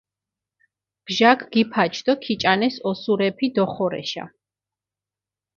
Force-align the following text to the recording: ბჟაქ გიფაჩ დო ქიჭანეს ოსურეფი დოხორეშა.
ბჟაქ 1.05 1.39
გიფაჩ 1.53 1.93
დო 2.05 2.13
ქიჭანეს 2.23 2.75
ოსურეფი 2.89 3.47
დოხორეშა. 3.55 4.25